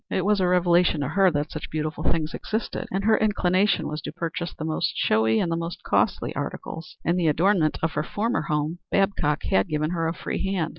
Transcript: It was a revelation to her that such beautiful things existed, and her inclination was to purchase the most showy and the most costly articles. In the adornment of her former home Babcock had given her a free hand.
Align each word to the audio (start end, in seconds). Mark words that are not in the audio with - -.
It 0.09 0.25
was 0.25 0.39
a 0.39 0.47
revelation 0.47 1.01
to 1.01 1.09
her 1.09 1.29
that 1.29 1.51
such 1.51 1.69
beautiful 1.69 2.03
things 2.03 2.33
existed, 2.33 2.87
and 2.89 3.03
her 3.03 3.19
inclination 3.19 3.87
was 3.87 4.01
to 4.01 4.11
purchase 4.11 4.51
the 4.51 4.65
most 4.65 4.93
showy 4.95 5.39
and 5.39 5.51
the 5.51 5.55
most 5.55 5.83
costly 5.83 6.35
articles. 6.35 6.97
In 7.05 7.17
the 7.17 7.27
adornment 7.27 7.77
of 7.83 7.91
her 7.91 8.01
former 8.01 8.41
home 8.41 8.79
Babcock 8.89 9.43
had 9.43 9.67
given 9.67 9.91
her 9.91 10.07
a 10.07 10.13
free 10.15 10.43
hand. 10.43 10.69